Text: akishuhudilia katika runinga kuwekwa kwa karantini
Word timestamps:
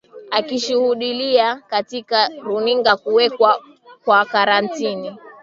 akishuhudilia 0.31 1.55
katika 1.55 2.29
runinga 2.43 2.95
kuwekwa 2.97 3.61
kwa 4.03 4.25
karantini 4.25 5.17